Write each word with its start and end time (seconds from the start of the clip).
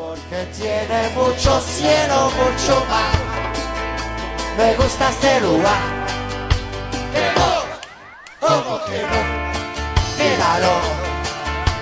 Porque 0.00 0.46
tiene 0.56 1.10
mucho 1.14 1.60
cielo, 1.60 2.30
mucho 2.30 2.84
mar. 2.88 3.12
Me 4.56 4.74
gusta 4.76 5.10
este 5.10 5.40
lugar. 5.42 5.82
Que 7.12 7.24
no, 7.38 8.48
como 8.48 8.84
que 8.86 9.02
no. 9.10 9.20
Míralo, 10.18 10.74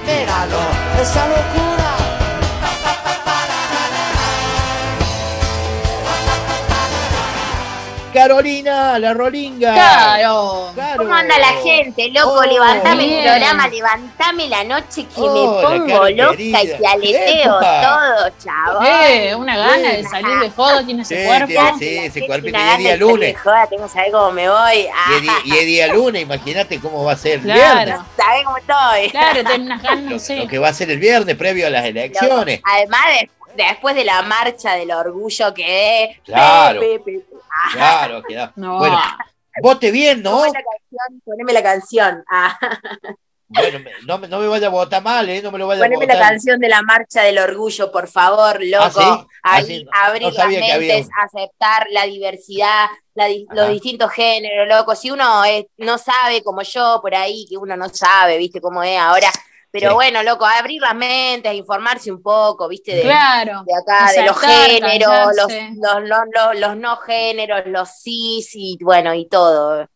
míralo, 0.05 0.61
esa 1.01 1.27
locura. 1.29 2.08
Carolina, 8.33 8.99
la 8.99 9.15
rolinga. 9.15 9.73
Claro. 9.73 10.71
Claro. 10.75 10.99
¿Cómo 10.99 11.15
anda 11.15 11.39
la 11.39 11.53
gente, 11.63 12.11
loco? 12.11 12.35
Oh, 12.35 12.43
levantame 12.45 13.07
bien. 13.07 13.21
el 13.21 13.31
programa, 13.31 13.69
levantame 13.69 14.49
la 14.49 14.65
noche 14.65 15.07
que 15.15 15.21
me 15.23 15.27
pongo 15.27 16.09
loca 16.11 16.31
querida. 16.37 16.63
y 16.63 16.67
te 16.69 16.87
aleteo 16.87 17.57
Epa. 17.59 17.81
todo, 17.81 18.31
chaval. 18.45 18.87
Eh, 19.11 19.35
una 19.35 19.57
gana 19.57 19.93
de 19.93 20.05
salir 20.05 20.39
de 20.41 20.51
joda 20.51 20.85
tiene 20.85 21.03
ese 21.03 21.21
Sí, 21.23 21.27
cuerpo. 21.27 21.47
tiene- 21.47 21.79
sí, 21.79 21.99
ese 22.05 22.27
cuerpito. 22.27 22.59
Y 22.59 22.61
es 22.61 22.79
día 22.79 22.91
de 22.93 22.97
lunes. 22.99 23.15
salir 23.19 23.35
de 23.35 23.35
joda, 23.43 23.67
tengo 23.67 23.83
que 23.85 23.89
saber 23.93 24.13
cómo 24.13 24.33
me 24.33 24.49
voy. 24.51 24.77
Y 24.77 25.15
es, 25.17 25.23
día, 25.23 25.33
y 25.45 25.51
es 25.53 25.67
día 25.67 25.87
lunes, 25.95 26.23
imagínate 26.23 26.81
cómo 26.81 27.05
va 27.05 27.13
a 27.13 27.17
ser 27.17 27.41
Claro. 27.41 27.61
viernes. 27.85 28.07
¿Sabés 28.15 28.45
cómo 28.45 28.57
estoy? 28.59 29.11
Claro, 29.11 29.35
tenés 29.45 29.59
unas 29.59 29.83
ganas, 29.83 30.05
Lo, 30.05 30.11
no 30.11 30.19
sé. 30.19 30.37
lo 30.37 30.49
que 30.49 30.59
va 30.59 30.69
a 30.69 30.75
ser 30.75 30.91
el 30.91 30.99
viernes 30.99 31.35
previo 31.35 31.67
a 31.67 31.71
las 31.71 31.87
elecciones. 31.87 32.61
Además, 32.63 33.01
de- 33.21 33.31
después 33.67 33.95
de 33.95 34.05
la 34.05 34.23
marcha 34.23 34.75
del 34.75 34.91
orgullo 34.93 35.53
que 35.53 36.05
es. 36.05 36.21
Claro. 36.25 36.81
Pe, 36.81 37.01
pe, 37.01 37.13
pe. 37.21 37.37
Ah, 37.51 37.69
Claro, 37.73 38.23
queda. 38.23 38.53
No. 38.57 38.79
Bueno, 38.79 38.99
vote 39.63 39.91
bien, 39.91 40.23
¿no? 40.23 40.31
¿cómo 40.33 40.45
es 40.47 40.53
la 40.53 40.61
canción? 40.63 41.23
Poneme 41.25 41.53
la 41.53 41.63
canción. 41.63 42.25
Ah, 42.31 42.59
Bueno, 43.51 43.79
no, 44.07 44.19
me- 44.19 44.29
no 44.29 44.39
me 44.41 44.47
vaya 44.47 44.67
a 44.67 44.71
votar 44.71 45.03
mal, 45.03 45.27
¿eh? 45.29 45.41
No 45.41 45.51
me 45.51 45.59
lo 45.59 45.67
vaya 45.67 45.81
a 45.83 45.85
poneme 45.87 46.07
la 46.07 46.15
votar. 46.17 46.29
canción 46.31 46.61
de 46.61 46.69
la 46.69 46.83
marcha 46.83 47.23
del 47.23 47.39
orgullo, 47.39 47.91
por 47.91 48.07
favor, 48.07 48.63
loco. 48.63 48.85
¿Ah, 48.85 48.91
sí? 48.91 49.01
Ah, 49.43 49.55
Ahí, 49.57 49.65
sí, 49.65 49.85
no- 49.85 49.91
abrir 49.95 50.23
no 50.25 50.31
las 50.33 50.49
mentes, 50.49 51.09
aceptar 51.25 51.87
la 51.91 52.05
diversidad, 52.05 52.87
la 53.15 53.25
di- 53.25 53.47
Ajá. 53.49 53.55
los 53.63 53.71
distintos 53.71 54.13
géneros, 54.13 54.69
loco. 54.69 54.95
Si 54.95 55.11
uno 55.11 55.45
es- 55.47 55.65
no 55.79 55.97
sabe 55.97 56.43
como 56.45 56.61
yo 56.61 56.99
por 57.01 57.15
ahí, 57.15 57.47
que 57.49 57.57
uno 57.57 57.75
no 57.75 57.89
sabe, 57.89 58.37
viste 58.37 58.61
cómo 58.61 58.83
es 58.83 58.99
ahora. 58.99 59.31
Pero 59.71 59.91
Sí. 59.91 59.95
bueno, 59.95 60.23
loco, 60.23 60.47
abrir 60.47 60.81
las 60.81 60.95
mentes, 60.95 61.53
informarse 61.55 62.11
un 62.11 62.23
poco, 62.23 62.69
viste, 62.69 62.95
de, 62.95 63.03
Claro. 63.03 63.65
de 63.67 63.75
acá, 63.75 64.11
de 64.13 64.25
los 64.25 64.39
géneros, 64.41 65.27
los, 65.37 65.53
los, 65.77 66.03
los, 66.09 66.21
los- 66.35 66.59
los 66.61 66.77
no 66.77 66.97
géneros, 66.99 67.63
los 67.67 67.89
cis 68.03 68.51
y 68.55 68.79
bueno, 68.83 69.13
y 69.15 69.29
todo. 69.29 69.87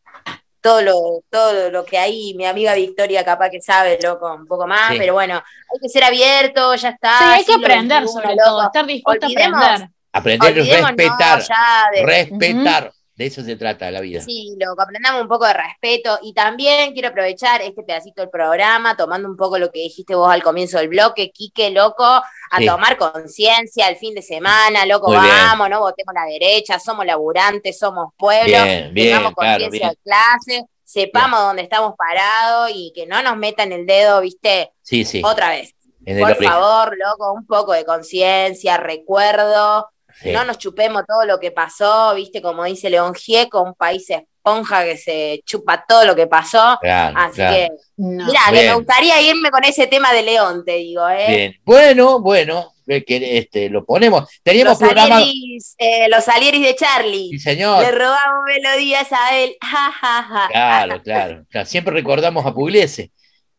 Todo 0.61 0.81
lo, 0.83 0.95
todo 1.29 1.70
lo 1.70 1.84
que 1.84 1.98
hay, 1.98 2.34
mi 2.34 2.45
amiga 2.47 2.75
Victoria 2.75 3.25
capaz 3.25 3.51
que 3.51 3.61
sabe, 3.61 3.98
loco, 4.01 4.33
un 4.33 4.47
poco 4.47 4.67
más, 4.67 4.92
Sí. 4.92 4.98
pero 4.98 5.14
bueno, 5.14 5.34
hay 5.37 5.81
que 5.81 5.89
ser 5.89 6.05
abierto, 6.05 6.75
ya 6.77 6.91
está. 6.91 7.19
Sí, 7.19 7.25
hay 7.25 7.45
que 7.45 7.55
aprender 7.55 8.07
sobre 8.07 8.29
loco. 8.36 8.45
todo, 8.45 8.62
estar 8.67 8.86
dispuesto 8.86 9.27
Olvidemos- 9.27 9.61
a 9.61 9.75
aprender. 10.12 10.48
Aprender 10.48 10.55
respetar. 10.84 11.41
ya 11.41 11.84
de- 11.92 12.03
Respetar. 12.07 12.92
De 13.15 13.27
eso 13.27 13.43
se 13.43 13.57
trata 13.57 13.91
la 13.91 14.01
vida. 14.01 14.21
Sí, 14.23 14.57
loco, 14.59 14.81
aprendamos 14.81 15.21
un 15.21 15.29
poco 15.29 15.45
de 15.47 15.53
respeto 15.53 16.19
y 16.23 16.33
también 16.33 16.93
quiero 16.95 17.09
aprovechar 17.09 17.61
este 17.61 17.83
pedacito 17.83 18.23
del 18.23 18.31
programa, 18.31 18.97
tomando 18.97 19.29
un 19.29 19.37
poco 19.37 19.59
lo 19.59 19.71
que 19.71 19.81
dijiste 19.81 20.15
vos 20.15 20.33
al 20.33 20.43
comienzo 20.43 20.79
del 20.79 20.89
bloque, 20.89 21.31
Quique, 21.31 21.71
loco, 21.71 22.05
a 22.05 22.59
Sí. 22.59 22.67
tomar 22.67 22.97
conciencia 22.97 23.89
el 23.89 23.97
fin 23.97 24.15
de 24.15 24.23
semana, 24.23 24.87
loco, 24.87 25.09
Muy 25.09 25.19
bien. 25.21 25.29
vamos, 25.29 25.69
no 25.69 25.81
votemos 25.81 26.15
la 26.15 26.25
derecha, 26.25 26.79
somos 26.81 27.05
laburantes, 27.05 27.79
somos 27.79 28.15
pueblo, 28.17 28.47
Bien, 28.47 28.95
bien, 28.95 29.09
tengamos 29.09 29.35
claro, 29.35 29.63
conciencia 29.65 29.91
de 29.91 29.97
clase, 30.03 30.65
sepamos 30.83 31.39
dónde 31.41 31.63
estamos 31.63 31.95
parados 31.97 32.71
y 32.75 32.93
que 32.95 33.07
no 33.07 33.23
nos 33.23 33.37
metan 33.37 33.73
el 33.73 33.85
dedo, 33.85 34.23
viste, 34.23 34.73
Sí, 34.81 35.05
sí. 35.05 35.21
otra 35.23 35.51
vez. 35.51 35.75
Por 36.05 36.35
favor, 36.43 36.97
loco, 36.99 37.33
un 37.33 37.47
poco 37.47 37.73
de 37.75 37.85
conciencia, 37.85 38.77
recuerdo, 38.79 39.87
Sí. 40.21 40.31
no 40.33 40.45
nos 40.45 40.59
chupemos 40.59 41.03
todo 41.07 41.25
lo 41.25 41.39
que 41.41 41.51
pasó, 41.51 42.15
viste, 42.15 42.41
como 42.43 42.65
dice 42.65 42.91
León 42.91 43.15
Gieco, 43.15 43.63
un 43.63 43.75
país 43.75 44.09
esponja 44.11 44.85
que 44.85 44.97
se 44.97 45.41
chupa 45.45 45.85
todo 45.87 46.05
lo 46.05 46.14
que 46.17 46.27
pasó. 46.27 46.79
Claro, 46.81 47.17
Así 47.19 47.36
claro. 47.36 47.57
que, 47.57 47.69
No. 47.97 48.27
mira, 48.27 48.41
que 48.51 48.67
me 48.69 48.75
gustaría 48.75 49.20
irme 49.20 49.51
con 49.51 49.64
ese 49.64 49.86
tema 49.86 50.13
de 50.13 50.23
León, 50.23 50.64
te 50.64 50.73
digo, 50.77 51.09
¿eh? 51.09 51.27
Bien. 51.29 51.55
Bueno, 51.64 52.20
bueno, 52.20 52.73
que 52.86 53.39
este, 53.39 53.70
lo 53.70 53.85
ponemos. 53.85 54.29
Teníamos 54.42 54.73
Los 54.73 54.79
programa. 54.81 55.19
Salieris, 55.20 55.75
eh, 55.79 56.09
los 56.09 56.25
Salieris 56.25 56.63
de 56.63 56.75
Charlie. 56.75 57.31
Sí, 57.31 57.39
señor. 57.39 57.83
Le 57.83 57.92
robamos 57.92 58.45
melodías 58.47 59.09
a 59.13 59.39
él. 59.39 59.57
Ja, 59.63 59.92
ja, 59.92 60.23
ja. 60.23 60.48
Claro, 60.51 61.03
claro, 61.03 61.45
claro. 61.48 61.67
Siempre 61.67 61.95
recordamos 61.95 62.45
a 62.45 62.53
Pugliese. 62.53 63.11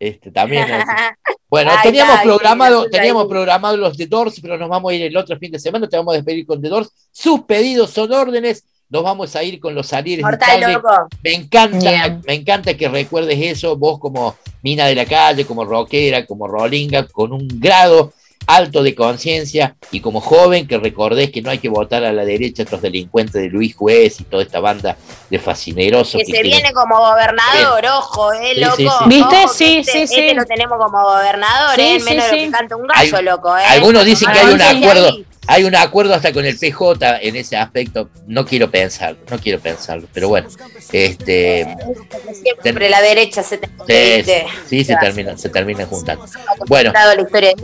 Este, 0.04 0.32
también. 0.32 0.68
Bueno, 1.50 1.72
teníamos 1.84 2.20
programado, 2.22 2.90
teníamos 2.90 3.28
programado 3.28 3.78
los 3.78 3.96
The 3.96 4.08
Doors, 4.08 4.40
pero 4.42 4.58
nos 4.58 4.68
vamos 4.68 4.92
a 4.92 4.96
ir 4.96 5.04
el 5.04 5.16
otro 5.16 5.38
fin 5.38 5.52
de 5.52 5.60
semana, 5.60 5.88
te 5.88 5.96
vamos 5.96 6.16
a 6.16 6.18
despedir 6.18 6.48
con 6.48 6.60
The 6.60 6.68
Doors. 6.68 6.90
Sus 7.12 7.42
pedidos 7.42 7.92
son 7.92 8.12
órdenes, 8.12 8.66
nos 8.90 9.04
vamos 9.04 9.36
a 9.36 9.44
ir 9.44 9.60
con 9.60 9.76
los 9.76 9.86
salires 9.86 10.26
de. 10.26 10.80
Me 11.22 11.34
encanta, 11.36 11.78
Bien. 11.78 12.22
me 12.26 12.34
encanta 12.34 12.74
que 12.76 12.90
recuerdes 12.90 13.38
eso, 13.40 13.78
vos 13.78 14.00
como 14.00 14.36
mina 14.64 14.88
de 14.88 14.96
la 14.96 15.06
calle, 15.06 15.46
como 15.46 15.64
rockera, 15.64 16.26
como 16.26 16.48
rolinga, 16.48 17.06
con 17.06 17.32
un 17.32 17.48
grado 17.48 18.14
alto 18.48 18.84
de 18.84 18.94
conciencia 18.96 19.76
y 19.92 20.00
como 20.02 20.20
joven 20.22 20.68
que 20.68 20.78
recordés 20.78 21.32
que 21.32 21.42
no 21.42 21.50
hay 21.50 21.60
que 21.60 21.70
votar 21.70 22.04
a 22.04 22.12
la 22.12 22.26
derecha 22.26 22.64
estos 22.64 22.82
delincuentes 22.82 23.34
de 23.42 23.50
Luis 23.50 23.76
Juez 23.76 24.20
y 24.20 24.24
toda 24.26 24.44
esta 24.44 24.60
banda 24.60 24.98
de 25.30 25.40
fascinerosos 25.40 26.20
Que 26.20 26.26
se 26.26 26.32
quieren- 26.32 26.52
viene 26.52 26.74
como 26.74 26.98
gobernador, 26.98 27.86
ojo, 27.98 28.34
eh, 28.34 28.54
Sí, 28.56 28.62
loco. 28.62 28.76
sí, 28.78 28.84
sí. 28.88 29.06
¿Viste? 29.08 29.24
Ojo, 29.36 29.52
que 29.52 29.58
Sí, 29.58 29.78
este, 29.78 29.92
sí, 29.92 30.02
este 30.04 30.30
sí. 30.30 30.36
lo 30.36 30.46
tenemos 30.46 30.78
como 30.78 31.02
gobernador, 31.04 31.76
Sí, 31.76 31.82
eh, 31.82 32.00
sí, 32.00 32.06
menos 32.06 32.26
de 32.26 32.32
lo 32.32 32.38
sí. 32.38 32.46
que 32.46 32.52
canta 32.52 32.76
un 32.76 32.88
gallo, 32.88 33.18
Al- 33.18 33.26
loco, 33.26 33.58
eh. 33.58 33.64
algunos 33.70 34.06
dicen 34.06 34.32
que 34.32 34.40
hay 34.40 34.54
un 34.54 34.62
acuerdo. 34.62 35.18
Hay 35.48 35.64
un 35.66 35.76
acuerdo 35.76 36.14
hasta 36.14 36.32
con 36.32 36.46
el 36.46 36.58
PJ 36.58 37.20
en 37.22 37.36
ese 37.36 37.58
aspecto. 37.58 38.10
No 38.28 38.46
quiero 38.46 38.72
pensarlo, 38.72 39.18
no 39.30 39.38
quiero 39.40 39.60
pensarlo. 39.60 40.08
Pero 40.14 40.30
bueno, 40.30 40.48
este, 40.92 41.76
Siempre 42.62 42.90
la 42.90 43.02
derecha 43.02 43.44
se 43.44 43.58
te 43.58 43.68
sí, 43.88 44.32
sí, 44.70 44.84
se 44.86 44.96
terminan, 44.96 45.38
se 45.38 45.50
terminan 45.50 45.88
juntando. 45.88 46.26
Bueno, 46.68 46.94
este 47.18 47.56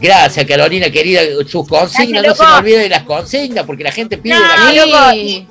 gracias 0.00 0.46
Carolina 0.46 0.90
querida. 0.90 1.22
Sus 1.46 1.66
consignas, 1.66 2.24
no 2.24 2.34
se 2.34 2.44
me 2.44 2.52
olvide 2.52 2.78
de 2.78 2.88
las 2.88 3.02
consignas, 3.02 3.64
porque 3.64 3.84
la 3.84 3.92
gente 3.92 4.16
pide. 4.18 4.34
No, 4.34 4.40
la- 4.40 4.86
loco. 4.86 5.10
Sí. 5.12 5.46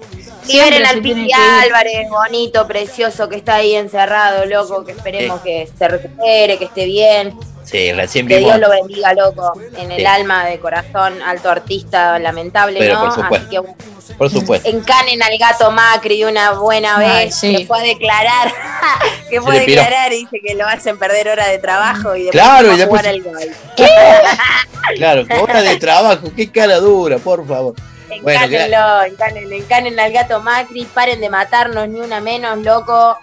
Liberen 0.48 0.86
al 0.86 1.02
Piti. 1.02 1.30
Álvarez, 1.32 2.10
bonito, 2.10 2.68
precioso, 2.68 3.30
que 3.30 3.36
está 3.36 3.56
ahí 3.56 3.76
encerrado, 3.76 4.46
loco, 4.46 4.84
que 4.84 4.94
esperemos 4.94 5.42
que 5.42 5.70
se 5.78 5.88
recupere, 5.88 6.58
que 6.58 6.66
esté 6.66 6.86
bien, 6.86 7.38
Sí, 7.70 7.92
recién 7.94 8.28
que 8.28 8.38
vimos. 8.38 8.56
Dios 8.56 8.68
lo 8.68 8.74
bendiga, 8.74 9.14
loco, 9.14 9.54
en 9.78 9.92
el 9.92 10.00
Sí. 10.00 10.06
alma 10.06 10.46
de 10.46 10.60
corazón, 10.60 11.22
alto 11.22 11.50
artista, 11.52 12.18
lamentable, 12.18 12.80
Pero 12.80 12.96
¿no? 12.96 13.02
por 13.06 13.14
supuesto. 13.14 13.48
Así 13.60 14.08
que 14.10 14.14
Por 14.16 14.30
supuesto. 14.32 14.70
encanen 14.70 15.22
al 15.22 15.38
gato 15.38 15.70
Macri 15.72 16.20
de 16.20 16.26
una 16.26 16.52
buena 16.54 16.98
Ay, 16.98 17.26
vez, 17.26 17.36
sí. 17.36 17.56
que 17.56 17.66
fue 17.68 17.80
a 17.80 17.84
declarar, 17.84 18.52
que 19.30 19.40
fue 19.42 19.56
a 19.58 19.60
declarar 19.60 20.12
y 20.14 20.18
dice 20.26 20.40
que 20.46 20.56
lo 20.56 20.68
hacen 20.68 20.98
perder 20.98 21.28
hora 21.30 21.48
de 21.48 21.60
trabajo 21.60 22.16
y 22.16 22.24
después 22.24 22.44
Claro, 22.44 22.68
va 22.70 22.74
y 22.74 22.78
después- 22.78 23.02
jugar 23.02 23.14
el 23.16 23.24
gol. 23.24 23.56
Claro, 24.96 25.26
hora 25.42 25.62
de 25.62 25.78
trabajo, 25.78 26.32
qué 26.36 26.50
cara 26.52 26.78
dura, 26.78 27.18
por 27.20 27.48
favor. 27.48 27.76
Bueno, 28.24 28.44
Encánenlo, 28.46 29.04
encanen, 29.04 29.54
encanen 29.54 30.00
al 30.00 30.12
gato 30.12 30.42
Macri, 30.42 30.86
paren 30.86 31.22
de 31.22 31.30
matarnos 31.30 31.88
ni 31.88 32.00
una 32.00 32.20
menos, 32.20 32.58
loco. 32.60 33.18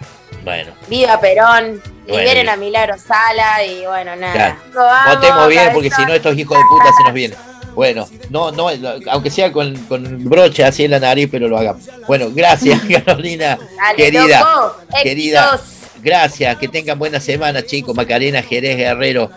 Bueno, 0.45 0.71
Viva 0.87 1.19
Perón, 1.19 1.81
Bueno, 2.07 2.23
liberen 2.23 2.49
a 2.49 2.55
Milagro 2.55 2.95
Sala 2.97 3.63
y 3.65 3.85
bueno, 3.85 4.15
nada. 4.15 4.57
Claro. 4.71 5.15
Votemos 5.15 5.47
bien, 5.49 5.69
porque 5.73 5.89
si 5.91 6.05
no, 6.05 6.13
estos 6.13 6.37
hijos 6.37 6.57
de 6.57 6.63
puta 6.69 6.91
se 6.97 7.03
nos 7.03 7.13
vienen. 7.13 7.37
Bueno, 7.75 8.07
no, 8.31 8.51
no, 8.51 8.69
aunque 9.11 9.29
sea 9.29 9.51
con, 9.51 9.75
con 9.85 10.23
broche 10.27 10.63
así 10.63 10.85
en 10.85 10.91
la 10.91 10.99
nariz, 10.99 11.29
pero 11.31 11.47
lo 11.47 11.57
hagamos. 11.57 11.83
Bueno, 12.07 12.31
gracias, 12.33 12.81
Carolina. 13.05 13.59
Dale, 13.77 13.95
querida, 13.95 14.39
loco, 14.39 14.77
querida. 15.03 15.51
éxitos. 15.53 15.77
Gracias, 16.01 16.57
que 16.57 16.67
tengan 16.67 16.97
buena 16.97 17.19
semana, 17.19 17.63
chicos. 17.63 17.95
Macarena 17.95 18.41
Jerez 18.41 18.77
Guerrero, 18.77 19.29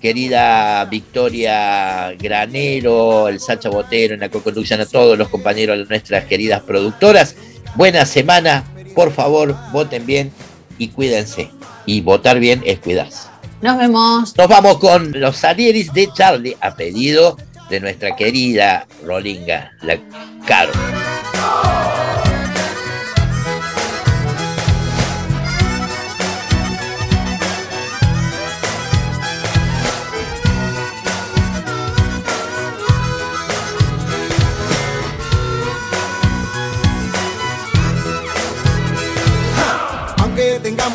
querida 0.00 0.84
Victoria 0.86 2.14
Granero, 2.18 3.28
el 3.28 3.40
Sacha 3.40 3.68
Botero, 3.68 4.14
en 4.14 4.20
la 4.20 4.28
co-conducción 4.28 4.80
a 4.80 4.86
todos 4.86 5.18
los 5.18 5.28
compañeros 5.28 5.76
de 5.78 5.84
nuestras 5.84 6.24
queridas 6.24 6.62
productoras. 6.62 7.36
Buena 7.74 8.06
semana, 8.06 8.64
por 8.94 9.12
favor, 9.12 9.54
voten 9.72 10.06
bien 10.06 10.32
y 10.78 10.88
cuídense. 10.88 11.50
Y 11.86 12.00
votar 12.00 12.38
bien 12.38 12.62
es 12.64 12.78
cuidarse. 12.80 13.28
Nos 13.62 13.78
vemos. 13.78 14.36
Nos 14.36 14.48
vamos 14.48 14.78
con 14.78 15.18
los 15.18 15.36
Salieris 15.36 15.92
de 15.92 16.08
Charlie, 16.12 16.56
a 16.60 16.74
pedido 16.74 17.36
de 17.70 17.80
nuestra 17.80 18.14
querida 18.14 18.86
Rolinga, 19.04 19.72
la 19.82 19.98
Caro. 20.46 20.72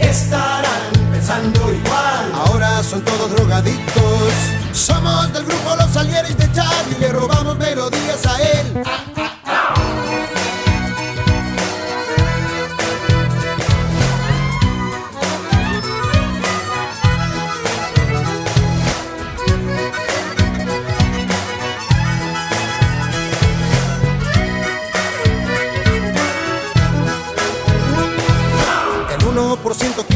Estarán 0.00 0.90
pensando 1.12 1.72
igual, 1.72 2.32
ahora 2.46 2.82
son 2.82 3.02
todos 3.02 3.30
drogadictos. 3.32 4.32
Somos 4.72 5.32
del 5.32 5.44
grupo 5.44 5.76
Los 5.76 5.90
Salieres 5.90 6.36
de 6.36 6.50
Charlie, 6.52 6.98
le 6.98 7.08
robamos 7.12 7.56
melodías 7.58 8.09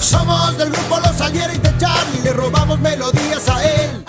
Somos 0.00 0.56
del 0.56 0.70
grupo 0.70 1.00
Los 1.00 1.16
Salieres 1.16 1.60
de 1.62 1.76
Charlie, 1.76 2.22
le 2.22 2.32
robamos 2.32 2.78
melodías 2.80 3.48
a 3.48 3.64
él. 3.64 4.04